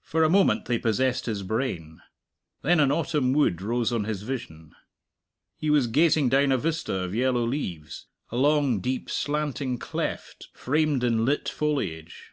[0.00, 2.00] For a moment they possessed his brain.
[2.62, 4.74] Then an autumn wood rose on his vision.
[5.58, 11.04] He was gazing down a vista of yellow leaves; a long, deep slanting cleft, framed
[11.04, 12.32] in lit foliage.